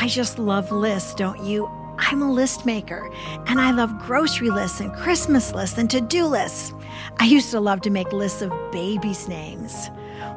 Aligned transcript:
I 0.00 0.06
just 0.06 0.38
love 0.38 0.70
lists, 0.70 1.12
don't 1.12 1.42
you? 1.42 1.68
I'm 1.98 2.22
a 2.22 2.30
list 2.30 2.64
maker, 2.64 3.10
and 3.48 3.60
I 3.60 3.72
love 3.72 3.98
grocery 3.98 4.48
lists 4.48 4.78
and 4.78 4.92
Christmas 4.92 5.52
lists 5.52 5.76
and 5.76 5.90
to 5.90 6.00
do 6.00 6.24
lists. 6.24 6.72
I 7.18 7.24
used 7.24 7.50
to 7.50 7.58
love 7.58 7.80
to 7.80 7.90
make 7.90 8.12
lists 8.12 8.40
of 8.40 8.52
babies' 8.70 9.26
names. 9.26 9.90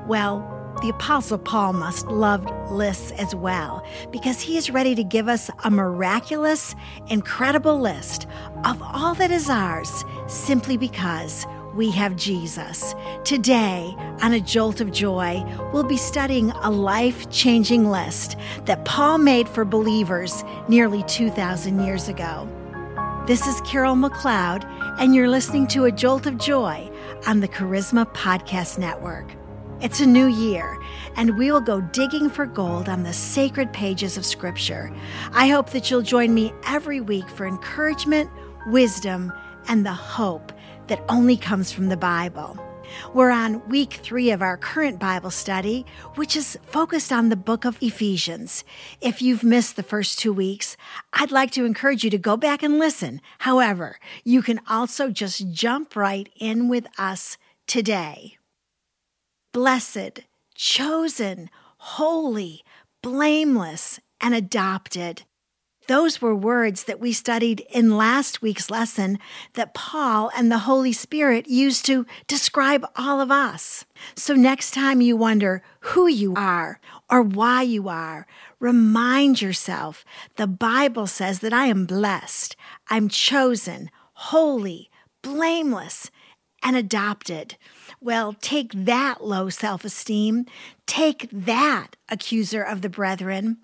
Well, 0.07 0.39
the 0.81 0.89
Apostle 0.89 1.37
Paul 1.37 1.73
must 1.73 2.07
loved 2.07 2.49
lists 2.71 3.11
as 3.11 3.35
well 3.35 3.85
because 4.09 4.41
he 4.41 4.57
is 4.57 4.71
ready 4.71 4.95
to 4.95 5.03
give 5.03 5.27
us 5.27 5.51
a 5.63 5.69
miraculous, 5.69 6.73
incredible 7.07 7.79
list 7.79 8.25
of 8.65 8.81
all 8.81 9.13
that 9.13 9.29
is 9.29 9.47
ours 9.47 10.03
simply 10.25 10.75
because 10.75 11.45
we 11.75 11.89
have 11.91 12.15
Jesus. 12.15 12.93
Today, 13.23 13.95
on 14.21 14.33
A 14.33 14.39
Jolt 14.39 14.81
of 14.81 14.91
Joy, 14.91 15.43
we'll 15.71 15.83
be 15.83 15.97
studying 15.97 16.51
a 16.51 16.69
life 16.69 17.29
changing 17.29 17.89
list 17.89 18.35
that 18.65 18.83
Paul 18.83 19.19
made 19.19 19.47
for 19.47 19.63
believers 19.63 20.43
nearly 20.67 21.03
2,000 21.03 21.83
years 21.83 22.09
ago. 22.09 22.47
This 23.25 23.47
is 23.47 23.61
Carol 23.61 23.95
McLeod, 23.95 24.65
and 24.99 25.15
you're 25.15 25.29
listening 25.29 25.67
to 25.67 25.85
A 25.85 25.91
Jolt 25.91 26.25
of 26.25 26.37
Joy 26.37 26.89
on 27.25 27.39
the 27.39 27.47
Charisma 27.47 28.11
Podcast 28.13 28.77
Network. 28.77 29.31
It's 29.79 30.01
a 30.01 30.05
new 30.05 30.27
year, 30.27 30.77
and 31.15 31.37
we 31.37 31.51
will 31.51 31.61
go 31.61 31.81
digging 31.81 32.29
for 32.29 32.45
gold 32.45 32.89
on 32.89 33.03
the 33.03 33.13
sacred 33.13 33.71
pages 33.71 34.17
of 34.17 34.25
Scripture. 34.25 34.91
I 35.31 35.47
hope 35.47 35.69
that 35.69 35.89
you'll 35.89 36.01
join 36.01 36.33
me 36.33 36.53
every 36.67 36.99
week 36.99 37.29
for 37.29 37.47
encouragement, 37.47 38.29
wisdom, 38.67 39.31
and 39.67 39.85
the 39.85 39.93
hope 39.93 40.51
that 40.87 41.03
only 41.09 41.37
comes 41.37 41.71
from 41.71 41.89
the 41.89 41.97
Bible. 41.97 42.57
We're 43.13 43.31
on 43.31 43.67
week 43.69 43.93
three 43.93 44.31
of 44.31 44.41
our 44.41 44.57
current 44.57 44.99
Bible 44.99 45.31
study, 45.31 45.85
which 46.15 46.35
is 46.35 46.57
focused 46.65 47.11
on 47.11 47.29
the 47.29 47.35
book 47.35 47.65
of 47.65 47.81
Ephesians. 47.81 48.63
If 48.99 49.21
you've 49.21 49.43
missed 49.43 49.75
the 49.75 49.83
first 49.83 50.19
two 50.19 50.33
weeks, 50.33 50.75
I'd 51.13 51.31
like 51.31 51.51
to 51.51 51.65
encourage 51.65 52.03
you 52.03 52.09
to 52.09 52.17
go 52.17 52.37
back 52.37 52.63
and 52.63 52.79
listen. 52.79 53.21
However, 53.39 53.97
you 54.23 54.41
can 54.41 54.59
also 54.69 55.09
just 55.09 55.51
jump 55.51 55.95
right 55.95 56.29
in 56.39 56.67
with 56.67 56.87
us 56.97 57.37
today 57.67 58.37
blessed, 59.53 60.21
chosen, 60.55 61.49
holy, 61.77 62.63
blameless, 63.01 63.99
and 64.21 64.33
adopted. 64.33 65.23
Those 65.87 66.21
were 66.21 66.35
words 66.35 66.83
that 66.83 66.99
we 66.99 67.11
studied 67.11 67.65
in 67.71 67.97
last 67.97 68.41
week's 68.41 68.69
lesson 68.69 69.17
that 69.53 69.73
Paul 69.73 70.31
and 70.35 70.51
the 70.51 70.59
Holy 70.59 70.93
Spirit 70.93 71.47
used 71.47 71.85
to 71.87 72.05
describe 72.27 72.85
all 72.95 73.19
of 73.19 73.31
us. 73.31 73.85
So 74.15 74.35
next 74.35 74.71
time 74.71 75.01
you 75.01 75.17
wonder 75.17 75.63
who 75.79 76.07
you 76.07 76.33
are 76.35 76.79
or 77.09 77.21
why 77.21 77.63
you 77.63 77.89
are, 77.89 78.27
remind 78.59 79.41
yourself 79.41 80.05
the 80.35 80.47
Bible 80.47 81.07
says 81.07 81.39
that 81.39 81.53
I 81.53 81.65
am 81.65 81.85
blessed, 81.85 82.55
I'm 82.87 83.09
chosen, 83.09 83.89
holy, 84.13 84.89
blameless, 85.23 86.11
and 86.63 86.75
adopted. 86.75 87.57
Well, 87.99 88.33
take 88.39 88.71
that 88.73 89.23
low 89.23 89.49
self 89.49 89.83
esteem. 89.83 90.45
Take 90.85 91.27
that, 91.31 91.95
accuser 92.09 92.61
of 92.61 92.81
the 92.81 92.89
brethren. 92.89 93.57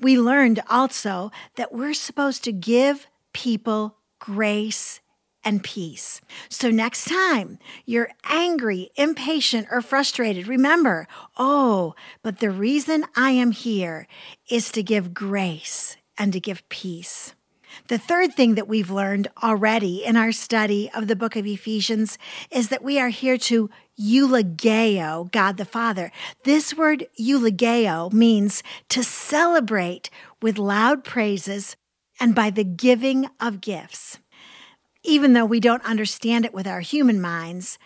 We 0.00 0.18
learned 0.18 0.60
also 0.68 1.30
that 1.56 1.72
we're 1.72 1.94
supposed 1.94 2.44
to 2.44 2.52
give 2.52 3.06
people 3.32 3.96
grace 4.18 5.00
and 5.44 5.62
peace. 5.62 6.20
So 6.48 6.70
next 6.70 7.04
time 7.04 7.58
you're 7.84 8.10
angry, 8.24 8.90
impatient, 8.96 9.68
or 9.70 9.82
frustrated, 9.82 10.48
remember, 10.48 11.06
oh, 11.36 11.94
but 12.22 12.40
the 12.40 12.50
reason 12.50 13.04
I 13.14 13.30
am 13.30 13.50
here 13.50 14.06
is 14.48 14.72
to 14.72 14.82
give 14.82 15.14
grace 15.14 15.96
and 16.16 16.32
to 16.32 16.40
give 16.40 16.66
peace. 16.68 17.34
The 17.88 17.98
third 17.98 18.34
thing 18.34 18.54
that 18.54 18.68
we've 18.68 18.90
learned 18.90 19.28
already 19.42 20.04
in 20.04 20.16
our 20.16 20.32
study 20.32 20.90
of 20.94 21.08
the 21.08 21.16
book 21.16 21.36
of 21.36 21.46
Ephesians 21.46 22.18
is 22.50 22.68
that 22.68 22.84
we 22.84 23.00
are 23.00 23.08
here 23.08 23.36
to 23.38 23.68
eulogeo 23.98 25.30
God 25.30 25.56
the 25.56 25.64
Father. 25.64 26.10
This 26.44 26.76
word 26.76 27.06
eulogeo 27.18 28.12
means 28.12 28.62
to 28.88 29.02
celebrate 29.02 30.10
with 30.42 30.58
loud 30.58 31.04
praises 31.04 31.76
and 32.20 32.34
by 32.34 32.50
the 32.50 32.64
giving 32.64 33.28
of 33.40 33.60
gifts. 33.60 34.18
Even 35.02 35.32
though 35.32 35.44
we 35.44 35.60
don't 35.60 35.84
understand 35.84 36.44
it 36.44 36.54
with 36.54 36.66
our 36.66 36.80
human 36.80 37.20
minds, 37.20 37.78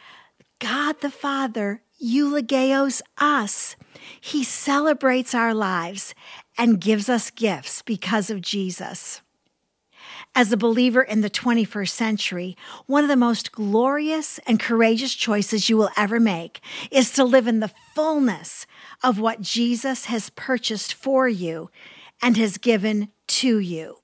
God 0.59 1.01
the 1.01 1.11
Father 1.11 1.83
eulogeos 2.03 3.03
us. 3.19 3.77
He 4.21 4.45
celebrates 4.45 5.35
our 5.35 5.53
lives 5.53 6.15
and 6.57 6.81
gives 6.81 7.09
us 7.09 7.31
gifts 7.31 7.83
because 7.83 8.31
of 8.31 8.41
Jesus. 8.41 9.21
As 10.35 10.53
a 10.53 10.57
believer 10.57 11.03
in 11.03 11.21
the 11.21 11.31
21st 11.31 11.89
century, 11.89 12.57
one 12.87 13.03
of 13.03 13.09
the 13.09 13.17
most 13.17 13.51
glorious 13.51 14.39
and 14.47 14.61
courageous 14.61 15.15
choices 15.15 15.69
you 15.69 15.77
will 15.77 15.91
ever 15.97 16.21
make 16.21 16.61
is 16.91 17.13
to 17.13 17.25
live 17.25 17.49
in 17.49 17.61
the 17.61 17.73
fullness 17.95 18.67
of 19.03 19.19
what 19.19 19.41
Jesus 19.41 20.05
has 20.07 20.31
purchased 20.31 20.95
for 20.95 21.29
you 21.29 21.71
and 22.23 22.37
has 22.37 22.59
given 22.59 23.09
to 23.27 23.59
you. 23.59 23.99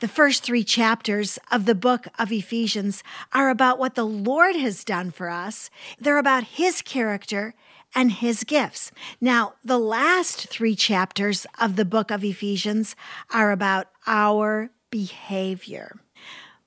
The 0.00 0.08
first 0.08 0.42
three 0.42 0.64
chapters 0.64 1.38
of 1.50 1.64
the 1.64 1.74
book 1.74 2.06
of 2.18 2.30
Ephesians 2.30 3.02
are 3.32 3.50
about 3.50 3.78
what 3.78 3.94
the 3.94 4.06
Lord 4.06 4.54
has 4.56 4.84
done 4.84 5.10
for 5.10 5.28
us. 5.28 5.70
They're 5.98 6.18
about 6.18 6.44
his 6.44 6.82
character 6.82 7.54
and 7.94 8.12
his 8.12 8.44
gifts. 8.44 8.92
Now, 9.20 9.54
the 9.64 9.78
last 9.78 10.48
three 10.48 10.74
chapters 10.74 11.46
of 11.60 11.76
the 11.76 11.84
book 11.84 12.10
of 12.10 12.22
Ephesians 12.22 12.94
are 13.32 13.50
about 13.50 13.88
our 14.06 14.70
behavior. 14.90 15.98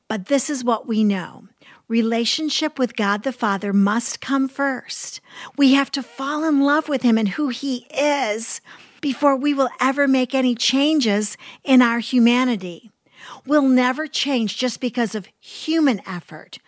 But 0.07 0.25
this 0.25 0.49
is 0.49 0.63
what 0.63 0.87
we 0.87 1.03
know 1.03 1.47
relationship 1.87 2.79
with 2.79 2.95
God 2.95 3.23
the 3.23 3.33
Father 3.33 3.73
must 3.73 4.21
come 4.21 4.47
first. 4.47 5.19
We 5.57 5.73
have 5.73 5.91
to 5.91 6.01
fall 6.01 6.45
in 6.45 6.61
love 6.61 6.87
with 6.87 7.01
Him 7.01 7.17
and 7.17 7.29
who 7.29 7.49
He 7.49 7.85
is 7.93 8.61
before 9.01 9.35
we 9.35 9.53
will 9.53 9.69
ever 9.81 10.07
make 10.07 10.33
any 10.33 10.55
changes 10.55 11.35
in 11.63 11.81
our 11.81 11.99
humanity. 11.99 12.91
We'll 13.45 13.67
never 13.67 14.07
change 14.07 14.57
just 14.57 14.79
because 14.79 15.15
of 15.15 15.27
human 15.39 16.01
effort. 16.07 16.59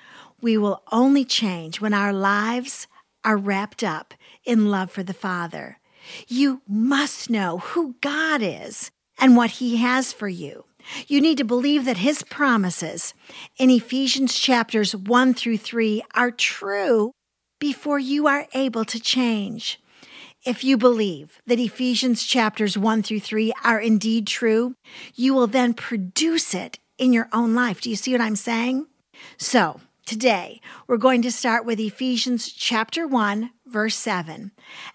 We 0.41 0.57
will 0.57 0.83
only 0.91 1.23
change 1.23 1.79
when 1.79 1.93
our 1.93 2.11
lives 2.11 2.87
are 3.23 3.37
wrapped 3.37 3.83
up 3.83 4.13
in 4.43 4.69
love 4.69 4.91
for 4.91 5.03
the 5.03 5.13
Father. 5.13 5.79
You 6.27 6.61
must 6.67 7.29
know 7.29 7.59
who 7.59 7.95
God 8.01 8.41
is 8.41 8.91
and 9.17 9.37
what 9.37 9.51
He 9.51 9.77
has 9.77 10.11
for 10.11 10.27
you. 10.27 10.65
You 11.07 11.21
need 11.21 11.37
to 11.37 11.43
believe 11.43 11.85
that 11.85 11.97
his 11.97 12.23
promises 12.23 13.13
in 13.57 13.69
Ephesians 13.69 14.37
chapters 14.37 14.95
1 14.95 15.33
through 15.33 15.57
3 15.57 16.03
are 16.13 16.31
true 16.31 17.11
before 17.59 17.99
you 17.99 18.27
are 18.27 18.47
able 18.53 18.85
to 18.85 18.99
change. 18.99 19.79
If 20.45 20.63
you 20.63 20.77
believe 20.77 21.41
that 21.47 21.59
Ephesians 21.59 22.23
chapters 22.23 22.77
1 22.77 23.03
through 23.03 23.21
3 23.21 23.53
are 23.63 23.79
indeed 23.79 24.27
true, 24.27 24.75
you 25.15 25.33
will 25.33 25.47
then 25.47 25.73
produce 25.73 26.53
it 26.53 26.79
in 26.97 27.13
your 27.13 27.29
own 27.31 27.53
life. 27.53 27.79
Do 27.79 27.89
you 27.89 27.95
see 27.95 28.11
what 28.11 28.21
I'm 28.21 28.35
saying? 28.35 28.87
So, 29.37 29.79
today 30.05 30.61
we're 30.87 30.97
going 30.97 31.21
to 31.21 31.31
start 31.31 31.65
with 31.65 31.79
Ephesians 31.79 32.51
chapter 32.51 33.07
1, 33.07 33.51
verse 33.65 33.95
7, 33.95 34.51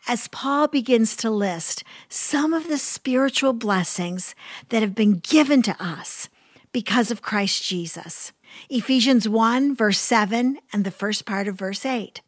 as 0.06 0.28
Paul 0.28 0.68
begins 0.68 1.16
to 1.16 1.30
list 1.30 1.84
some 2.08 2.52
of 2.52 2.68
the 2.68 2.78
spiritual 2.78 3.52
blessings 3.52 4.34
that 4.68 4.82
have 4.82 4.94
been 4.94 5.14
given 5.14 5.62
to 5.62 5.76
us 5.82 6.28
because 6.72 7.10
of 7.10 7.22
Christ 7.22 7.62
Jesus. 7.62 8.32
Ephesians 8.68 9.28
1, 9.28 9.74
verse 9.74 9.98
7, 9.98 10.58
and 10.72 10.84
the 10.84 10.90
first 10.90 11.24
part 11.24 11.48
of 11.48 11.56
verse 11.56 11.84
8. 11.84 12.20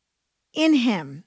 In 0.54 0.74
him, 0.74 1.24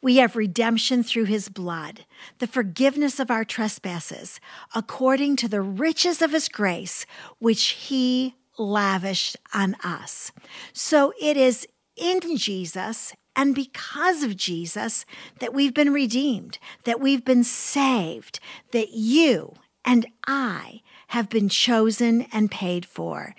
we 0.00 0.16
have 0.16 0.36
redemption 0.36 1.02
through 1.02 1.24
his 1.24 1.48
blood, 1.48 2.04
the 2.38 2.46
forgiveness 2.46 3.18
of 3.18 3.30
our 3.30 3.44
trespasses, 3.44 4.40
according 4.74 5.36
to 5.36 5.48
the 5.48 5.60
riches 5.60 6.22
of 6.22 6.32
his 6.32 6.48
grace, 6.48 7.06
which 7.38 7.68
he 7.68 8.34
lavished 8.58 9.36
on 9.52 9.76
us. 9.82 10.32
So 10.72 11.12
it 11.20 11.36
is 11.36 11.66
in 11.96 12.36
Jesus 12.36 13.14
and 13.34 13.54
because 13.54 14.22
of 14.22 14.36
Jesus, 14.36 15.06
that 15.38 15.54
we've 15.54 15.74
been 15.74 15.92
redeemed, 15.92 16.58
that 16.84 17.00
we've 17.00 17.24
been 17.24 17.44
saved, 17.44 18.40
that 18.72 18.90
you 18.90 19.54
and 19.84 20.06
I 20.26 20.82
have 21.08 21.28
been 21.28 21.48
chosen 21.48 22.26
and 22.32 22.50
paid 22.50 22.84
for. 22.84 23.34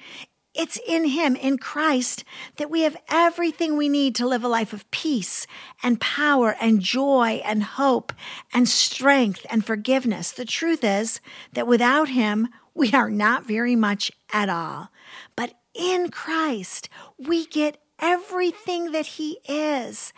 It's 0.56 0.80
in 0.88 1.06
Him, 1.06 1.36
in 1.36 1.58
Christ, 1.58 2.24
that 2.58 2.70
we 2.70 2.82
have 2.82 2.98
everything 3.10 3.76
we 3.76 3.90
need 3.90 4.14
to 4.16 4.28
live 4.28 4.44
a 4.44 4.48
life 4.48 4.72
of 4.72 4.90
peace 4.92 5.48
and 5.82 6.00
power 6.00 6.56
and 6.62 6.80
joy 6.80 7.42
and 7.44 7.64
hope 7.64 8.14
and 8.54 8.70
strength 8.70 9.46
and 9.50 9.66
forgiveness. 9.66 10.32
The 10.32 10.46
truth 10.46 10.84
is 10.84 11.22
that 11.54 11.66
without 11.66 12.10
Him, 12.10 12.50
we 12.76 12.92
are 12.94 13.10
not 13.10 13.48
very 13.48 13.76
much 13.76 14.12
at 14.32 14.48
all. 14.48 14.90
But 15.36 15.54
in 15.74 16.10
Christ, 16.10 16.88
we 17.18 17.48
get 17.48 17.78
everything 18.00 18.92
that 18.92 19.06
He 19.06 19.40
is. 19.48 20.14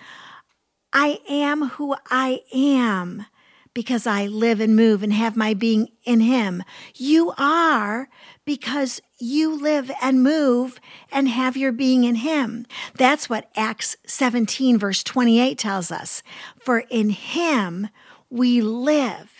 I 0.91 1.19
am 1.29 1.69
who 1.69 1.95
I 2.09 2.41
am 2.53 3.25
because 3.73 4.07
I 4.07 4.27
live 4.27 4.61
and 4.61 4.75
move 4.75 5.03
and 5.03 5.13
have 5.13 5.35
my 5.35 5.53
being 5.53 5.89
in 6.05 6.21
Him. 6.21 6.63
You 6.95 7.33
are 7.37 8.09
because 8.45 9.01
you 9.19 9.55
live 9.55 9.91
and 10.01 10.23
move 10.23 10.79
and 11.11 11.27
have 11.27 11.57
your 11.57 11.71
being 11.71 12.03
in 12.03 12.15
Him. 12.15 12.65
That's 12.95 13.29
what 13.29 13.49
Acts 13.55 13.95
17, 14.05 14.77
verse 14.77 15.03
28 15.03 15.57
tells 15.57 15.91
us. 15.91 16.21
For 16.59 16.79
in 16.89 17.09
Him 17.09 17.89
we 18.29 18.61
live 18.61 19.31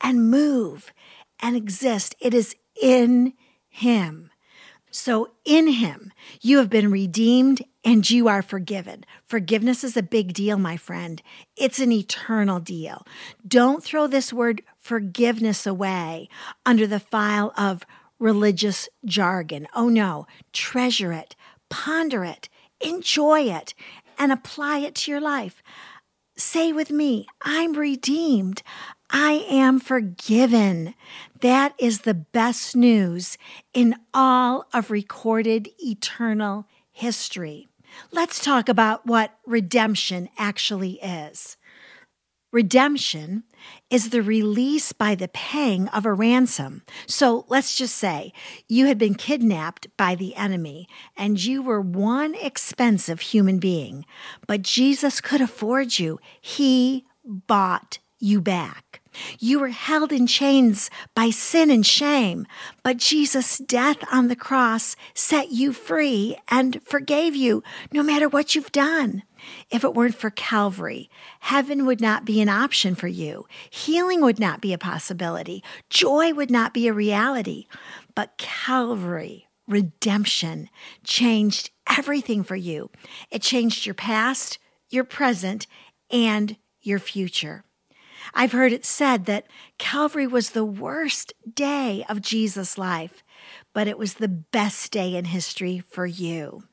and 0.00 0.30
move 0.30 0.92
and 1.40 1.56
exist. 1.56 2.14
It 2.20 2.34
is 2.34 2.56
in 2.80 3.34
Him. 3.68 4.30
So, 4.90 5.32
in 5.44 5.68
Him, 5.68 6.12
you 6.40 6.58
have 6.58 6.70
been 6.70 6.90
redeemed 6.90 7.62
and 7.84 8.08
you 8.08 8.26
are 8.26 8.40
forgiven. 8.40 9.04
Forgiveness 9.26 9.84
is 9.84 9.96
a 9.96 10.02
big 10.02 10.32
deal, 10.32 10.56
my 10.56 10.78
friend. 10.78 11.22
It's 11.56 11.78
an 11.78 11.92
eternal 11.92 12.58
deal. 12.58 13.06
Don't 13.46 13.84
throw 13.84 14.06
this 14.06 14.32
word 14.32 14.62
forgiveness 14.78 15.66
away 15.66 16.28
under 16.64 16.86
the 16.86 17.00
file 17.00 17.52
of 17.56 17.84
religious 18.18 18.88
jargon. 19.04 19.66
Oh 19.74 19.88
no, 19.88 20.26
treasure 20.52 21.12
it, 21.12 21.36
ponder 21.68 22.24
it, 22.24 22.48
enjoy 22.80 23.42
it, 23.42 23.74
and 24.18 24.32
apply 24.32 24.78
it 24.78 24.94
to 24.96 25.10
your 25.10 25.20
life. 25.20 25.62
Say 26.36 26.72
with 26.72 26.90
me, 26.90 27.26
I'm 27.42 27.72
redeemed. 27.72 28.62
I 29.10 29.44
am 29.48 29.80
forgiven. 29.80 30.94
That 31.40 31.74
is 31.78 32.00
the 32.00 32.14
best 32.14 32.76
news 32.76 33.38
in 33.72 33.96
all 34.12 34.66
of 34.72 34.90
recorded 34.90 35.68
eternal 35.78 36.66
history. 36.92 37.68
Let's 38.12 38.42
talk 38.42 38.68
about 38.68 39.06
what 39.06 39.38
redemption 39.46 40.28
actually 40.38 41.00
is. 41.02 41.56
Redemption 42.52 43.44
is 43.90 44.10
the 44.10 44.22
release 44.22 44.92
by 44.92 45.14
the 45.14 45.28
paying 45.28 45.88
of 45.88 46.06
a 46.06 46.12
ransom. 46.12 46.82
So 47.06 47.44
let's 47.48 47.76
just 47.76 47.96
say 47.96 48.32
you 48.68 48.86
had 48.86 48.98
been 48.98 49.14
kidnapped 49.14 49.88
by 49.96 50.14
the 50.14 50.34
enemy 50.36 50.88
and 51.16 51.42
you 51.42 51.62
were 51.62 51.80
one 51.80 52.34
expensive 52.34 53.20
human 53.20 53.58
being, 53.58 54.04
but 54.46 54.62
Jesus 54.62 55.20
could 55.20 55.40
afford 55.40 55.98
you. 55.98 56.18
He 56.40 57.04
bought 57.24 57.98
you 58.18 58.40
back. 58.40 58.97
You 59.38 59.60
were 59.60 59.68
held 59.68 60.12
in 60.12 60.26
chains 60.26 60.90
by 61.14 61.30
sin 61.30 61.70
and 61.70 61.84
shame, 61.84 62.46
but 62.82 62.96
Jesus' 62.96 63.58
death 63.58 63.98
on 64.12 64.28
the 64.28 64.36
cross 64.36 64.96
set 65.14 65.50
you 65.50 65.72
free 65.72 66.36
and 66.48 66.82
forgave 66.82 67.34
you 67.34 67.62
no 67.92 68.02
matter 68.02 68.28
what 68.28 68.54
you've 68.54 68.72
done. 68.72 69.22
If 69.70 69.84
it 69.84 69.94
weren't 69.94 70.14
for 70.14 70.30
Calvary, 70.30 71.10
heaven 71.40 71.86
would 71.86 72.00
not 72.00 72.24
be 72.24 72.40
an 72.40 72.48
option 72.48 72.94
for 72.94 73.08
you. 73.08 73.46
Healing 73.70 74.20
would 74.20 74.40
not 74.40 74.60
be 74.60 74.72
a 74.72 74.78
possibility. 74.78 75.62
Joy 75.90 76.32
would 76.32 76.50
not 76.50 76.74
be 76.74 76.88
a 76.88 76.92
reality. 76.92 77.66
But 78.14 78.36
Calvary, 78.36 79.46
redemption, 79.66 80.68
changed 81.04 81.70
everything 81.88 82.42
for 82.42 82.56
you. 82.56 82.90
It 83.30 83.42
changed 83.42 83.86
your 83.86 83.94
past, 83.94 84.58
your 84.90 85.04
present, 85.04 85.66
and 86.10 86.56
your 86.80 86.98
future. 86.98 87.64
I've 88.34 88.52
heard 88.52 88.72
it 88.72 88.84
said 88.84 89.26
that 89.26 89.46
Calvary 89.78 90.26
was 90.26 90.50
the 90.50 90.64
worst 90.64 91.32
day 91.52 92.04
of 92.08 92.20
Jesus' 92.20 92.78
life, 92.78 93.22
but 93.72 93.88
it 93.88 93.98
was 93.98 94.14
the 94.14 94.28
best 94.28 94.92
day 94.92 95.16
in 95.16 95.26
history 95.26 95.78
for 95.78 96.06
you. 96.06 96.64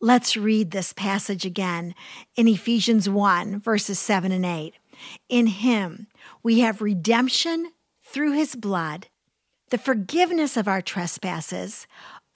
Let's 0.00 0.36
read 0.36 0.70
this 0.70 0.92
passage 0.92 1.46
again 1.46 1.94
in 2.36 2.46
Ephesians 2.46 3.08
1, 3.08 3.60
verses 3.60 3.98
7 3.98 4.32
and 4.32 4.44
8. 4.44 4.74
In 5.28 5.46
him 5.46 6.08
we 6.42 6.60
have 6.60 6.82
redemption 6.82 7.72
through 8.02 8.32
his 8.32 8.54
blood, 8.54 9.08
the 9.70 9.78
forgiveness 9.78 10.56
of 10.56 10.68
our 10.68 10.82
trespasses, 10.82 11.86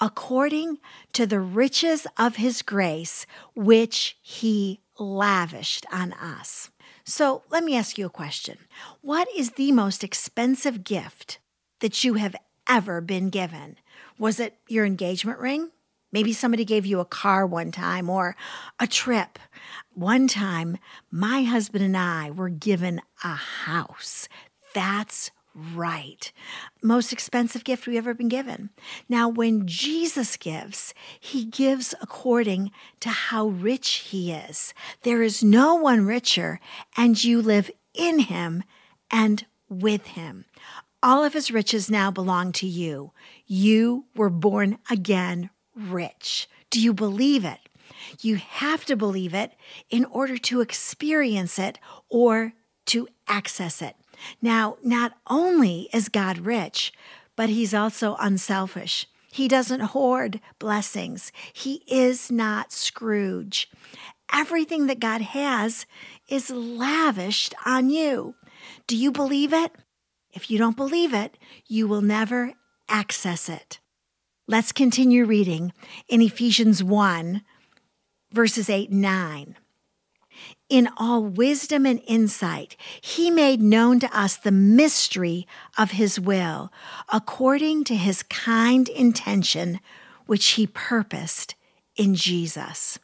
according 0.00 0.78
to 1.12 1.26
the 1.26 1.40
riches 1.40 2.06
of 2.16 2.36
his 2.36 2.62
grace, 2.62 3.26
which 3.54 4.16
he 4.22 4.80
lavished 4.98 5.84
on 5.92 6.12
us. 6.14 6.70
So 7.08 7.42
let 7.48 7.64
me 7.64 7.74
ask 7.74 7.96
you 7.96 8.04
a 8.04 8.10
question. 8.10 8.58
What 9.00 9.28
is 9.34 9.52
the 9.52 9.72
most 9.72 10.04
expensive 10.04 10.84
gift 10.84 11.38
that 11.80 12.04
you 12.04 12.14
have 12.14 12.36
ever 12.68 13.00
been 13.00 13.30
given? 13.30 13.76
Was 14.18 14.38
it 14.38 14.58
your 14.68 14.84
engagement 14.84 15.38
ring? 15.38 15.70
Maybe 16.12 16.34
somebody 16.34 16.66
gave 16.66 16.84
you 16.84 17.00
a 17.00 17.06
car 17.06 17.46
one 17.46 17.72
time 17.72 18.10
or 18.10 18.36
a 18.78 18.86
trip. 18.86 19.38
One 19.94 20.28
time, 20.28 20.76
my 21.10 21.44
husband 21.44 21.82
and 21.82 21.96
I 21.96 22.30
were 22.30 22.50
given 22.50 23.00
a 23.24 23.34
house. 23.36 24.28
That's 24.74 25.30
right. 25.74 26.32
Most 26.82 27.12
expensive 27.12 27.64
gift 27.64 27.86
we've 27.86 27.96
ever 27.96 28.14
been 28.14 28.28
given. 28.28 28.70
Now, 29.08 29.28
when 29.28 29.66
Jesus 29.66 30.36
gives, 30.36 30.94
he 31.18 31.44
gives 31.44 31.94
according 32.00 32.70
to 33.00 33.08
how 33.08 33.48
rich 33.48 34.06
he 34.10 34.32
is. 34.32 34.72
There 35.02 35.22
is 35.22 35.42
no 35.42 35.74
one 35.74 36.06
richer, 36.06 36.60
and 36.96 37.22
you 37.22 37.42
live 37.42 37.70
in 37.94 38.20
him 38.20 38.62
and 39.10 39.46
with 39.68 40.06
him. 40.08 40.44
All 41.02 41.24
of 41.24 41.32
his 41.32 41.50
riches 41.50 41.90
now 41.90 42.10
belong 42.10 42.52
to 42.52 42.66
you. 42.66 43.12
You 43.46 44.06
were 44.16 44.30
born 44.30 44.78
again 44.90 45.50
rich. 45.76 46.48
Do 46.70 46.80
you 46.80 46.92
believe 46.92 47.44
it? 47.44 47.60
You 48.20 48.36
have 48.36 48.84
to 48.86 48.96
believe 48.96 49.34
it 49.34 49.52
in 49.90 50.04
order 50.06 50.36
to 50.38 50.60
experience 50.60 51.58
it 51.58 51.78
or 52.08 52.52
to 52.86 53.08
access 53.28 53.82
it. 53.82 53.96
Now, 54.42 54.76
not 54.82 55.14
only 55.28 55.88
is 55.92 56.08
God 56.08 56.38
rich, 56.38 56.92
but 57.36 57.48
he's 57.48 57.74
also 57.74 58.16
unselfish. 58.18 59.06
He 59.30 59.46
doesn't 59.48 59.80
hoard 59.80 60.40
blessings. 60.58 61.32
He 61.52 61.82
is 61.86 62.30
not 62.30 62.72
Scrooge. 62.72 63.70
Everything 64.32 64.86
that 64.86 65.00
God 65.00 65.20
has 65.20 65.86
is 66.28 66.50
lavished 66.50 67.54
on 67.64 67.90
you. 67.90 68.34
Do 68.86 68.96
you 68.96 69.12
believe 69.12 69.52
it? 69.52 69.72
If 70.32 70.50
you 70.50 70.58
don't 70.58 70.76
believe 70.76 71.14
it, 71.14 71.38
you 71.66 71.86
will 71.88 72.02
never 72.02 72.52
access 72.88 73.48
it. 73.48 73.80
Let's 74.46 74.72
continue 74.72 75.24
reading 75.24 75.72
in 76.08 76.22
Ephesians 76.22 76.82
1, 76.82 77.42
verses 78.32 78.70
8 78.70 78.90
and 78.90 79.02
9. 79.02 79.56
In 80.68 80.88
all 80.98 81.24
wisdom 81.24 81.86
and 81.86 82.02
insight, 82.06 82.76
he 83.00 83.30
made 83.30 83.62
known 83.62 84.00
to 84.00 84.18
us 84.18 84.36
the 84.36 84.52
mystery 84.52 85.46
of 85.78 85.92
his 85.92 86.20
will, 86.20 86.70
according 87.10 87.84
to 87.84 87.96
his 87.96 88.22
kind 88.24 88.88
intention, 88.88 89.80
which 90.26 90.46
he 90.50 90.66
purposed 90.66 91.54
in 91.96 92.14
Jesus. 92.14 92.98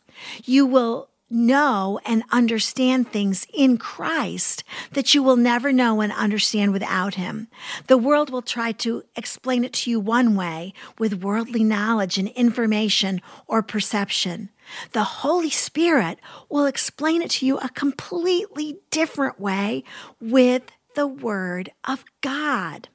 You 0.44 0.66
will 0.66 1.08
know 1.30 1.98
and 2.04 2.22
understand 2.30 3.10
things 3.10 3.46
in 3.52 3.76
Christ 3.76 4.62
that 4.92 5.14
you 5.14 5.22
will 5.22 5.36
never 5.36 5.72
know 5.72 6.00
and 6.00 6.12
understand 6.12 6.72
without 6.72 7.14
Him. 7.14 7.48
The 7.88 7.98
world 7.98 8.30
will 8.30 8.42
try 8.42 8.72
to 8.72 9.02
explain 9.16 9.64
it 9.64 9.72
to 9.74 9.90
you 9.90 10.00
one 10.00 10.36
way 10.36 10.72
with 10.98 11.22
worldly 11.22 11.64
knowledge 11.64 12.18
and 12.18 12.28
information 12.28 13.20
or 13.46 13.62
perception. 13.62 14.50
The 14.92 15.04
Holy 15.04 15.50
Spirit 15.50 16.18
will 16.48 16.66
explain 16.66 17.22
it 17.22 17.30
to 17.32 17.46
you 17.46 17.58
a 17.58 17.68
completely 17.68 18.78
different 18.90 19.40
way 19.40 19.84
with 20.20 20.62
the 20.94 21.06
Word 21.06 21.72
of 21.84 22.04
God. 22.20 22.88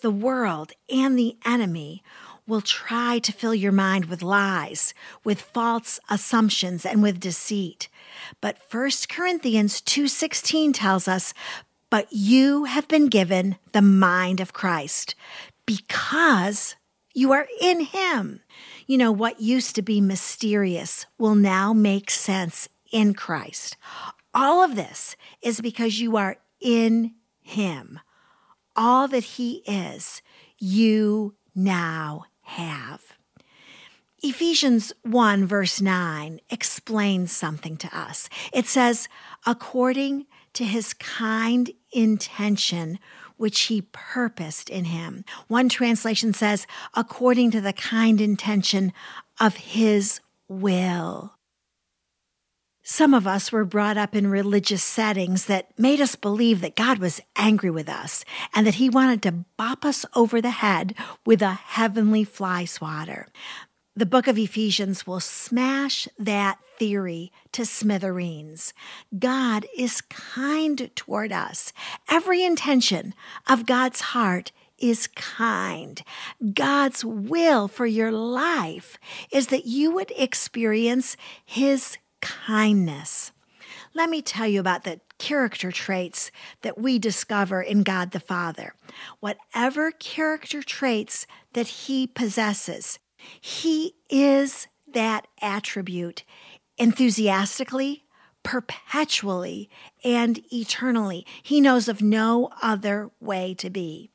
The 0.00 0.10
world 0.10 0.72
and 0.88 1.18
the 1.18 1.36
enemy 1.44 2.02
will 2.46 2.60
try 2.60 3.18
to 3.20 3.32
fill 3.32 3.54
your 3.54 3.72
mind 3.72 4.06
with 4.06 4.22
lies, 4.22 4.92
with 5.22 5.40
false 5.40 6.00
assumptions 6.08 6.84
and 6.84 7.02
with 7.02 7.20
deceit. 7.20 7.88
But 8.40 8.58
1 8.68 9.08
Corinthians 9.08 9.80
2:16 9.80 10.72
tells 10.72 11.06
us, 11.06 11.32
"But 11.90 12.08
you 12.12 12.64
have 12.64 12.88
been 12.88 13.08
given 13.08 13.56
the 13.72 13.82
mind 13.82 14.40
of 14.40 14.52
Christ 14.52 15.14
because 15.64 16.74
you 17.14 17.30
are 17.32 17.46
in 17.60 17.80
him." 17.80 18.42
You 18.90 18.98
know, 18.98 19.12
what 19.12 19.40
used 19.40 19.76
to 19.76 19.82
be 19.82 20.00
mysterious 20.00 21.06
will 21.16 21.36
now 21.36 21.72
make 21.72 22.10
sense 22.10 22.68
in 22.90 23.14
Christ. 23.14 23.76
All 24.34 24.64
of 24.64 24.74
this 24.74 25.14
is 25.40 25.60
because 25.60 26.00
you 26.00 26.16
are 26.16 26.38
in 26.60 27.14
him. 27.40 28.00
All 28.74 29.06
that 29.06 29.22
he 29.22 29.62
is, 29.64 30.22
you 30.58 31.36
now 31.54 32.24
have. 32.40 33.00
Ephesians 34.24 34.92
1, 35.02 35.46
verse 35.46 35.80
9, 35.80 36.40
explains 36.50 37.30
something 37.30 37.76
to 37.76 37.96
us. 37.96 38.28
It 38.52 38.66
says, 38.66 39.08
according 39.46 40.26
to 40.54 40.64
his 40.64 40.94
kind 40.94 41.70
intention, 41.92 42.98
which 43.40 43.62
he 43.62 43.82
purposed 43.92 44.68
in 44.68 44.84
him. 44.84 45.24
One 45.48 45.68
translation 45.68 46.34
says, 46.34 46.66
according 46.94 47.50
to 47.52 47.60
the 47.60 47.72
kind 47.72 48.20
intention 48.20 48.92
of 49.40 49.56
his 49.56 50.20
will. 50.46 51.34
Some 52.82 53.14
of 53.14 53.26
us 53.26 53.52
were 53.52 53.64
brought 53.64 53.96
up 53.96 54.16
in 54.16 54.26
religious 54.26 54.82
settings 54.82 55.44
that 55.46 55.78
made 55.78 56.00
us 56.00 56.16
believe 56.16 56.60
that 56.60 56.76
God 56.76 56.98
was 56.98 57.20
angry 57.36 57.70
with 57.70 57.88
us 57.88 58.24
and 58.52 58.66
that 58.66 58.74
He 58.74 58.90
wanted 58.90 59.22
to 59.22 59.44
bop 59.56 59.84
us 59.84 60.04
over 60.16 60.40
the 60.40 60.50
head 60.50 60.94
with 61.24 61.40
a 61.40 61.52
heavenly 61.52 62.24
fly 62.24 62.64
swatter. 62.64 63.28
The 63.96 64.06
book 64.06 64.28
of 64.28 64.38
Ephesians 64.38 65.04
will 65.06 65.20
smash 65.20 66.08
that 66.16 66.58
theory 66.78 67.32
to 67.52 67.66
smithereens. 67.66 68.72
God 69.18 69.66
is 69.76 70.00
kind 70.02 70.90
toward 70.94 71.32
us. 71.32 71.72
Every 72.08 72.44
intention 72.44 73.14
of 73.48 73.66
God's 73.66 74.00
heart 74.00 74.52
is 74.78 75.08
kind. 75.08 76.02
God's 76.54 77.04
will 77.04 77.66
for 77.66 77.84
your 77.84 78.12
life 78.12 78.96
is 79.32 79.48
that 79.48 79.66
you 79.66 79.90
would 79.90 80.12
experience 80.16 81.16
His 81.44 81.98
kindness. 82.20 83.32
Let 83.92 84.08
me 84.08 84.22
tell 84.22 84.46
you 84.46 84.60
about 84.60 84.84
the 84.84 85.00
character 85.18 85.72
traits 85.72 86.30
that 86.62 86.78
we 86.78 86.98
discover 86.98 87.60
in 87.60 87.82
God 87.82 88.12
the 88.12 88.20
Father. 88.20 88.74
Whatever 89.18 89.90
character 89.90 90.62
traits 90.62 91.26
that 91.52 91.66
He 91.66 92.06
possesses, 92.06 93.00
He 93.40 93.94
is 94.08 94.66
that 94.92 95.26
attribute 95.40 96.24
enthusiastically, 96.78 98.04
perpetually, 98.42 99.68
and 100.02 100.40
eternally. 100.52 101.26
He 101.42 101.60
knows 101.60 101.88
of 101.88 102.00
no 102.00 102.50
other 102.62 103.10
way 103.20 103.54
to 103.54 103.70
be. 103.70 104.10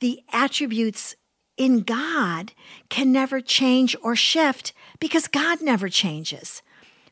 The 0.00 0.22
attributes 0.32 1.16
in 1.56 1.80
God 1.80 2.52
can 2.90 3.12
never 3.12 3.40
change 3.40 3.96
or 4.02 4.14
shift 4.14 4.72
because 5.00 5.26
God 5.26 5.62
never 5.62 5.88
changes. 5.88 6.62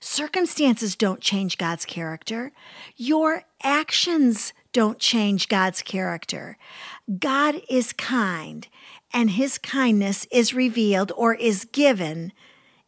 Circumstances 0.00 0.96
don't 0.96 1.22
change 1.22 1.56
God's 1.56 1.86
character. 1.86 2.52
Your 2.94 3.44
actions 3.62 4.52
don't 4.74 4.98
change 4.98 5.48
God's 5.48 5.80
character. 5.80 6.58
God 7.18 7.62
is 7.70 7.94
kind, 7.94 8.68
and 9.14 9.30
his 9.30 9.56
kindness 9.56 10.26
is 10.30 10.52
revealed 10.52 11.12
or 11.16 11.34
is 11.34 11.64
given, 11.64 12.32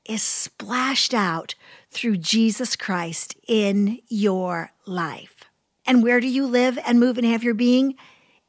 is 0.04 0.22
splashed 0.22 1.14
out 1.14 1.54
through 1.90 2.18
Jesus 2.18 2.76
Christ 2.76 3.34
in 3.48 4.00
your 4.08 4.72
life. 4.84 5.44
And 5.86 6.02
where 6.02 6.20
do 6.20 6.26
you 6.26 6.46
live 6.46 6.78
and 6.84 7.00
move 7.00 7.16
and 7.16 7.26
have 7.26 7.44
your 7.44 7.54
being? 7.54 7.94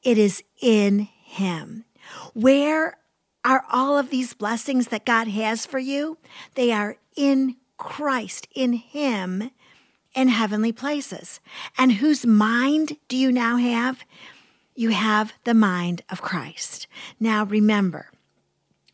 It 0.03 0.17
is 0.17 0.43
in 0.61 1.07
him. 1.23 1.85
Where 2.33 2.97
are 3.45 3.63
all 3.71 3.97
of 3.97 4.09
these 4.09 4.33
blessings 4.33 4.87
that 4.87 5.05
God 5.05 5.27
has 5.27 5.65
for 5.65 5.79
you? 5.79 6.17
They 6.55 6.71
are 6.71 6.97
in 7.15 7.55
Christ 7.77 8.47
in 8.53 8.73
Him 8.73 9.51
in 10.15 10.27
heavenly 10.29 10.71
places. 10.71 11.39
And 11.77 11.93
whose 11.93 12.25
mind 12.25 12.97
do 13.07 13.15
you 13.15 13.31
now 13.31 13.57
have? 13.57 14.03
You 14.77 14.91
have 14.91 15.33
the 15.43 15.55
mind 15.55 16.03
of 16.07 16.21
Christ. 16.21 16.85
Now 17.19 17.45
remember, 17.45 18.11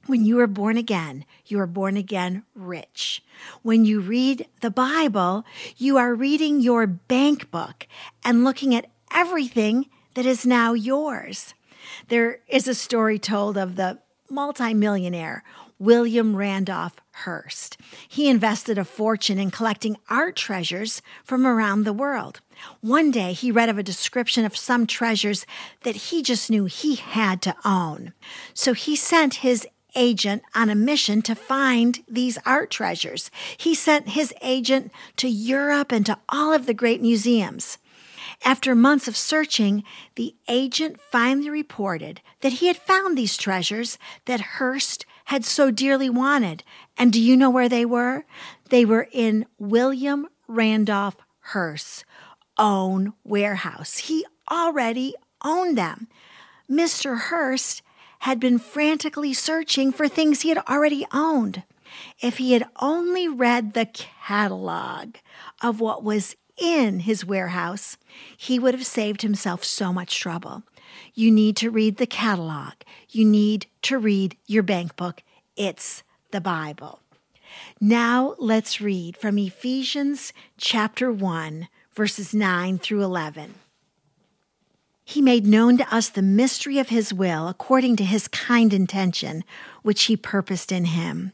when 0.05 0.23
you 0.23 0.39
are 0.39 0.47
born 0.47 0.77
again, 0.77 1.25
you 1.45 1.59
are 1.59 1.67
born 1.67 1.97
again 1.97 2.43
rich. 2.55 3.21
When 3.63 3.83
you 3.83 3.99
read 3.99 4.47
the 4.61 4.71
Bible, 4.71 5.43
you 5.75 5.97
are 5.97 6.15
reading 6.15 6.61
your 6.61 6.87
bank 6.87 7.51
book 7.51 7.85
and 8.23 8.45
looking 8.45 8.73
at 8.73 8.89
everything 9.13 9.89
that 10.13 10.25
is 10.25 10.45
now 10.45 10.71
yours. 10.71 11.53
There 12.07 12.39
is 12.47 12.69
a 12.69 12.73
story 12.73 13.19
told 13.19 13.57
of 13.57 13.75
the 13.75 13.99
multimillionaire 14.29 15.43
William 15.79 16.35
Randolph 16.35 16.95
Hearst. 17.11 17.77
He 18.07 18.29
invested 18.29 18.77
a 18.77 18.85
fortune 18.85 19.37
in 19.37 19.51
collecting 19.51 19.97
art 20.09 20.35
treasures 20.35 21.01
from 21.23 21.45
around 21.45 21.83
the 21.83 21.93
world. 21.93 22.41
One 22.81 23.11
day 23.11 23.33
he 23.33 23.51
read 23.51 23.69
of 23.69 23.77
a 23.77 23.83
description 23.83 24.45
of 24.45 24.55
some 24.55 24.87
treasures 24.87 25.45
that 25.83 25.95
he 25.95 26.23
just 26.23 26.49
knew 26.49 26.65
he 26.65 26.95
had 26.95 27.41
to 27.43 27.55
own. 27.65 28.13
So 28.53 28.73
he 28.73 28.95
sent 28.95 29.35
his 29.35 29.67
agent 29.95 30.43
on 30.55 30.69
a 30.69 30.75
mission 30.75 31.21
to 31.23 31.35
find 31.35 32.03
these 32.07 32.37
art 32.45 32.71
treasures. 32.71 33.29
He 33.57 33.75
sent 33.75 34.09
his 34.09 34.33
agent 34.41 34.91
to 35.17 35.27
Europe 35.27 35.91
and 35.91 36.05
to 36.05 36.17
all 36.29 36.53
of 36.53 36.65
the 36.65 36.73
great 36.73 37.01
museums. 37.01 37.77
After 38.43 38.75
months 38.75 39.07
of 39.07 39.17
searching, 39.17 39.83
the 40.15 40.35
agent 40.47 40.99
finally 41.11 41.49
reported 41.49 42.21
that 42.41 42.53
he 42.53 42.67
had 42.67 42.77
found 42.77 43.17
these 43.17 43.37
treasures 43.37 43.97
that 44.25 44.41
Hearst 44.57 45.05
had 45.25 45.45
so 45.45 45.71
dearly 45.71 46.09
wanted. 46.09 46.63
And 46.97 47.11
do 47.11 47.21
you 47.21 47.37
know 47.37 47.49
where 47.49 47.69
they 47.69 47.85
were? 47.85 48.25
They 48.69 48.85
were 48.85 49.07
in 49.11 49.45
William 49.57 50.27
Randolph 50.47 51.17
Hearst's 51.39 52.03
own 52.57 53.13
warehouse. 53.23 53.97
He 53.97 54.25
already 54.51 55.15
owned 55.43 55.77
them. 55.77 56.07
Mr. 56.69 57.17
Hearst 57.17 57.81
had 58.19 58.39
been 58.39 58.57
frantically 58.57 59.33
searching 59.33 59.91
for 59.91 60.07
things 60.07 60.41
he 60.41 60.49
had 60.49 60.59
already 60.69 61.05
owned. 61.11 61.63
If 62.21 62.37
he 62.37 62.53
had 62.53 62.65
only 62.79 63.27
read 63.27 63.73
the 63.73 63.85
catalog 63.85 65.15
of 65.61 65.79
what 65.79 66.03
was 66.03 66.35
in 66.57 67.01
his 67.01 67.25
warehouse, 67.25 67.97
he 68.37 68.59
would 68.59 68.73
have 68.73 68.85
saved 68.85 69.21
himself 69.21 69.63
so 69.63 69.91
much 69.91 70.19
trouble. 70.19 70.63
You 71.13 71.31
need 71.31 71.55
to 71.57 71.71
read 71.71 71.97
the 71.97 72.05
catalog. 72.05 72.73
You 73.09 73.25
need 73.25 73.67
to 73.83 73.97
read 73.97 74.37
your 74.45 74.63
bank 74.63 74.95
book. 74.95 75.23
It's 75.55 76.03
the 76.31 76.41
Bible. 76.41 76.99
Now 77.79 78.35
let's 78.39 78.81
read 78.81 79.17
from 79.17 79.37
Ephesians 79.37 80.33
chapter 80.57 81.11
1, 81.11 81.67
verses 81.93 82.33
9 82.33 82.79
through 82.79 83.03
11. 83.03 83.55
He 85.05 85.21
made 85.21 85.45
known 85.45 85.77
to 85.77 85.95
us 85.95 86.09
the 86.09 86.21
mystery 86.21 86.79
of 86.79 86.89
his 86.89 87.13
will 87.13 87.47
according 87.47 87.97
to 87.97 88.05
his 88.05 88.27
kind 88.27 88.73
intention, 88.73 89.43
which 89.81 90.05
he 90.05 90.15
purposed 90.15 90.71
in 90.71 90.85
him 90.85 91.33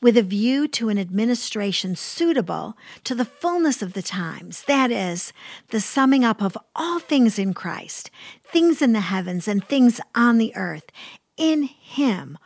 with 0.00 0.16
a 0.16 0.22
view 0.22 0.68
to 0.68 0.88
an 0.88 0.98
administration 0.98 1.96
suitable 1.96 2.76
to 3.04 3.14
the 3.14 3.24
fullness 3.24 3.82
of 3.82 3.92
the 3.92 4.02
times, 4.02 4.62
that 4.64 4.90
is, 4.90 5.32
the 5.68 5.80
summing 5.80 6.24
up 6.24 6.42
of 6.42 6.56
all 6.74 6.98
things 6.98 7.38
in 7.38 7.54
Christ, 7.54 8.10
things 8.44 8.82
in 8.82 8.92
the 8.92 9.00
heavens 9.00 9.48
and 9.48 9.64
things 9.64 10.00
on 10.14 10.38
the 10.38 10.54
earth. 10.56 10.90
In 11.36 11.64
Him, 11.64 12.38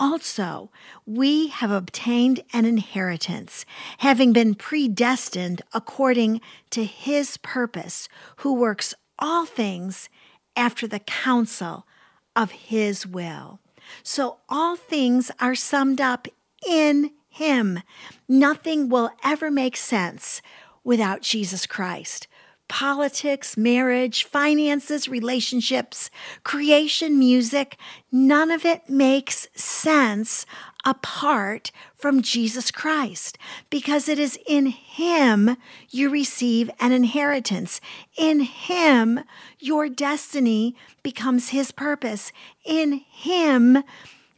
also, 0.00 0.70
we 1.04 1.48
have 1.48 1.70
obtained 1.70 2.42
an 2.54 2.64
inheritance, 2.64 3.66
having 3.98 4.32
been 4.32 4.54
predestined 4.54 5.60
according 5.74 6.40
to 6.70 6.84
his 6.84 7.36
purpose, 7.36 8.08
who 8.36 8.54
works 8.54 8.94
all 9.18 9.44
things 9.44 10.08
after 10.56 10.86
the 10.86 11.00
counsel 11.00 11.86
of 12.34 12.50
his 12.50 13.06
will. 13.06 13.60
So 14.02 14.38
all 14.48 14.74
things 14.74 15.30
are 15.38 15.54
summed 15.54 16.00
up 16.00 16.28
in 16.66 17.12
Him. 17.28 17.80
Nothing 18.28 18.88
will 18.88 19.10
ever 19.24 19.50
make 19.50 19.76
sense 19.76 20.42
without 20.84 21.22
Jesus 21.22 21.66
Christ. 21.66 22.26
Politics, 22.68 23.56
marriage, 23.56 24.24
finances, 24.24 25.08
relationships, 25.08 26.08
creation, 26.44 27.18
music, 27.18 27.76
none 28.12 28.50
of 28.50 28.64
it 28.64 28.88
makes 28.88 29.48
sense 29.54 30.46
apart 30.84 31.72
from 31.94 32.22
Jesus 32.22 32.70
Christ 32.70 33.36
because 33.68 34.08
it 34.08 34.18
is 34.18 34.38
in 34.46 34.66
Him 34.66 35.56
you 35.90 36.10
receive 36.10 36.70
an 36.80 36.92
inheritance. 36.92 37.80
In 38.16 38.40
Him, 38.40 39.20
your 39.58 39.88
destiny 39.88 40.76
becomes 41.02 41.50
His 41.50 41.72
purpose. 41.72 42.32
In 42.64 43.04
Him, 43.10 43.82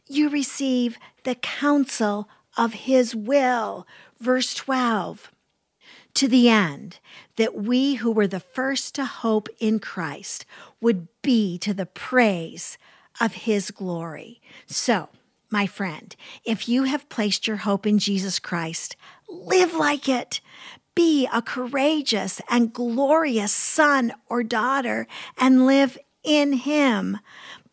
you 0.07 0.29
receive 0.29 0.97
the 1.23 1.35
counsel 1.35 2.27
of 2.57 2.73
his 2.73 3.15
will. 3.15 3.87
Verse 4.19 4.53
12. 4.53 5.31
To 6.15 6.27
the 6.27 6.47
end 6.47 6.99
that 7.37 7.55
we 7.55 7.95
who 7.95 8.11
were 8.11 8.27
the 8.27 8.39
first 8.39 8.93
to 8.95 9.05
hope 9.05 9.49
in 9.59 9.79
Christ 9.79 10.45
would 10.79 11.07
be 11.21 11.57
to 11.59 11.73
the 11.73 11.87
praise 11.87 12.77
of 13.19 13.33
his 13.33 13.71
glory. 13.71 14.39
So, 14.67 15.09
my 15.49 15.67
friend, 15.67 16.15
if 16.43 16.67
you 16.67 16.83
have 16.83 17.09
placed 17.09 17.47
your 17.47 17.57
hope 17.57 17.85
in 17.85 17.99
Jesus 17.99 18.39
Christ, 18.39 18.95
live 19.29 19.73
like 19.73 20.09
it. 20.09 20.41
Be 20.95 21.27
a 21.33 21.41
courageous 21.41 22.41
and 22.49 22.73
glorious 22.73 23.51
son 23.51 24.13
or 24.29 24.43
daughter 24.43 25.07
and 25.37 25.65
live 25.65 25.97
in 26.23 26.53
him. 26.53 27.19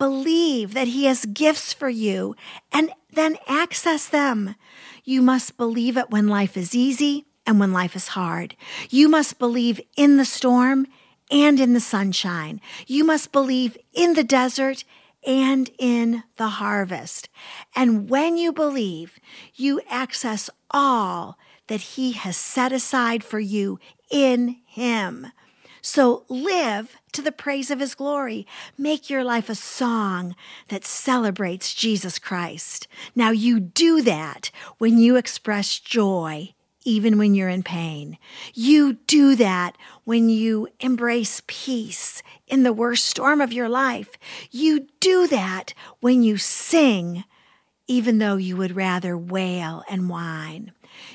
Believe 0.00 0.72
that 0.72 0.88
he 0.88 1.04
has 1.04 1.26
gifts 1.26 1.74
for 1.74 1.90
you 1.90 2.34
and 2.72 2.90
then 3.12 3.36
access 3.46 4.08
them. 4.08 4.54
You 5.04 5.20
must 5.20 5.58
believe 5.58 5.98
it 5.98 6.10
when 6.10 6.26
life 6.26 6.56
is 6.56 6.74
easy 6.74 7.26
and 7.46 7.60
when 7.60 7.74
life 7.74 7.94
is 7.94 8.08
hard. 8.08 8.56
You 8.88 9.10
must 9.10 9.38
believe 9.38 9.78
in 9.98 10.16
the 10.16 10.24
storm 10.24 10.86
and 11.30 11.60
in 11.60 11.74
the 11.74 11.80
sunshine. 11.80 12.62
You 12.86 13.04
must 13.04 13.30
believe 13.30 13.76
in 13.92 14.14
the 14.14 14.24
desert 14.24 14.84
and 15.26 15.70
in 15.78 16.22
the 16.38 16.48
harvest. 16.48 17.28
And 17.76 18.08
when 18.08 18.38
you 18.38 18.54
believe, 18.54 19.18
you 19.54 19.82
access 19.90 20.48
all 20.70 21.36
that 21.66 21.80
He 21.80 22.12
has 22.12 22.38
set 22.38 22.72
aside 22.72 23.22
for 23.22 23.38
you 23.38 23.78
in 24.10 24.56
Him. 24.64 25.26
So 25.82 26.24
live 26.28 26.96
to 27.12 27.22
the 27.22 27.32
praise 27.32 27.70
of 27.70 27.80
His 27.80 27.94
glory. 27.94 28.46
Make 28.78 29.10
your 29.10 29.24
life 29.24 29.48
a 29.48 29.54
song 29.54 30.34
that 30.68 30.84
celebrates 30.84 31.74
Jesus 31.74 32.18
Christ. 32.18 32.86
Now, 33.14 33.30
you 33.30 33.60
do 33.60 34.02
that 34.02 34.50
when 34.78 34.98
you 34.98 35.16
express 35.16 35.78
joy 35.78 36.54
even 36.84 37.18
when 37.18 37.34
you're 37.34 37.48
in 37.48 37.62
pain. 37.62 38.18
You 38.54 38.94
do 39.06 39.36
that 39.36 39.76
when 40.04 40.28
you 40.28 40.68
embrace 40.80 41.42
peace 41.46 42.22
in 42.46 42.62
the 42.62 42.72
worst 42.72 43.06
storm 43.06 43.40
of 43.40 43.52
your 43.52 43.68
life. 43.68 44.10
You 44.50 44.88
do 44.98 45.26
that 45.28 45.74
when 46.00 46.22
you 46.22 46.38
sing, 46.38 47.24
even 47.86 48.18
though 48.18 48.36
you 48.36 48.56
would 48.56 48.76
rather 48.76 49.16
wail 49.16 49.84
and 49.90 50.08
whine. 50.08 50.72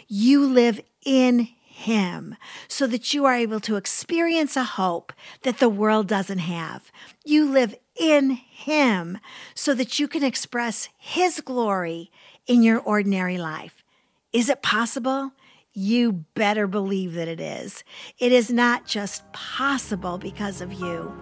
You 0.08 0.46
live 0.46 0.80
in 1.04 1.50
him 1.76 2.38
so 2.68 2.88
that 2.88 3.14
you 3.14 3.26
are 3.26 3.36
able 3.36 3.60
to 3.60 3.76
experience 3.76 4.56
a 4.56 4.64
hope 4.64 5.12
that 5.42 5.60
the 5.60 5.70
world 5.70 6.08
doesn't 6.08 6.40
have. 6.40 6.92
You 7.26 7.52
live 7.52 7.76
in 8.00 8.32
Him 8.32 9.20
so 9.54 9.74
that 9.74 10.00
you 10.00 10.08
can 10.08 10.24
express 10.24 10.90
His 10.98 11.42
glory 11.42 12.12
in 12.48 12.64
your 12.64 12.80
ordinary 12.80 13.38
life. 13.38 13.84
Is 14.32 14.50
it 14.50 14.62
possible? 14.62 15.32
you 15.78 16.14
better 16.36 16.68
believe 16.68 17.14
that 17.16 17.28
it 17.28 17.42
is. 17.42 17.84
It 18.18 18.32
is 18.32 18.50
not 18.50 18.86
just 18.86 19.30
possible 19.34 20.18
because 20.18 20.62
of 20.62 20.72
you, 20.72 21.14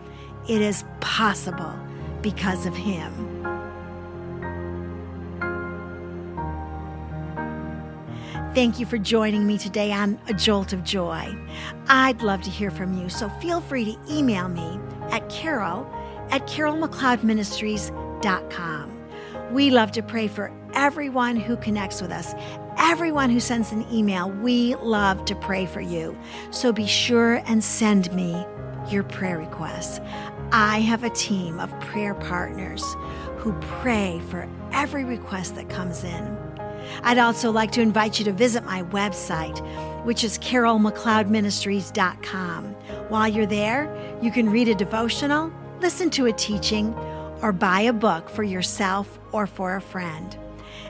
it 0.48 0.62
is 0.62 0.86
possible 1.02 1.74
because 2.22 2.68
of 2.68 2.76
Him. 2.76 3.33
Thank 8.54 8.80
you 8.80 8.86
for 8.86 9.00
joining 9.00 9.48
me 9.48 9.58
today 9.58 9.92
on 9.92 10.20
A 10.28 10.34
Jolt 10.34 10.72
of 10.74 10.84
Joy. 10.84 11.36
I'd 11.88 12.22
love 12.22 12.44
to 12.44 12.52
hear 12.52 12.70
from 12.70 12.96
you, 12.98 13.10
so 13.10 13.28
feel 13.42 13.62
free 13.62 13.86
to 13.86 13.98
email 14.10 14.48
me 14.48 14.80
at 15.10 15.28
carol 15.30 15.92
at 16.30 16.46
carolmcleodministries.com. 16.48 19.00
We 19.52 19.72
love 19.72 19.92
to 19.94 20.04
pray 20.04 20.28
for 20.28 20.52
everyone 20.74 21.36
who 21.36 21.58
connects 21.58 22.02
with 22.02 22.12
us 22.12 22.36
everyone 22.78 23.30
who 23.30 23.40
sends 23.40 23.72
an 23.72 23.86
email. 23.92 24.30
We 24.30 24.76
love 24.76 25.26
to 25.26 25.36
pray 25.36 25.66
for 25.66 25.82
you. 25.82 26.18
So 26.52 26.72
be 26.72 26.88
sure 26.88 27.36
and 27.46 27.64
send 27.64 28.14
me 28.14 28.46
your 28.90 29.04
prayer 29.04 29.38
requests. 29.38 30.00
I 30.52 30.80
have 30.82 31.04
a 31.04 31.10
team 31.10 31.60
of 31.60 31.78
prayer 31.80 32.14
partners 32.14 32.84
who 33.38 33.54
pray 33.82 34.22
for 34.30 34.48
every 34.72 35.04
request 35.04 35.56
that 35.56 35.70
comes 35.70 36.04
in. 36.04 36.38
I'd 37.04 37.18
also 37.18 37.52
like 37.52 37.72
to 37.74 37.82
invite 37.82 38.20
you 38.20 38.26
to 38.26 38.32
visit 38.32 38.64
my 38.64 38.84
website, 38.84 39.60
which 40.04 40.24
is 40.24 40.38
carolmcleodministries.com. 40.40 42.66
While 43.10 43.28
you're 43.28 43.46
there, 43.46 44.18
you 44.22 44.32
can 44.32 44.50
read 44.50 44.70
a 44.70 44.76
devotional, 44.76 45.52
listen 45.80 46.10
to 46.12 46.28
a 46.28 46.34
teaching, 46.34 46.94
or 47.42 47.52
buy 47.52 47.82
a 47.82 47.94
book 47.94 48.30
for 48.30 48.44
yourself 48.44 49.20
or 49.32 49.46
for 49.46 49.76
a 49.76 49.82
friend. 49.82 50.38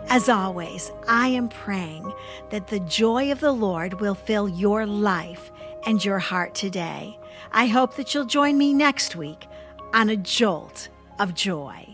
As 0.09 0.29
always, 0.29 0.91
I 1.07 1.29
am 1.29 1.50
praying 1.50 2.13
that 2.50 2.67
the 2.67 2.81
joy 2.81 3.31
of 3.31 3.39
the 3.39 3.51
Lord 3.51 4.00
will 4.00 4.15
fill 4.15 4.47
your 4.47 4.85
life 4.85 5.51
and 5.85 6.03
your 6.03 6.19
heart 6.19 6.53
today. 6.53 7.17
I 7.51 7.67
hope 7.67 7.95
that 7.95 8.13
you'll 8.13 8.25
join 8.25 8.57
me 8.57 8.73
next 8.73 9.15
week 9.15 9.47
on 9.93 10.09
a 10.09 10.17
jolt 10.17 10.89
of 11.19 11.33
joy. 11.33 11.92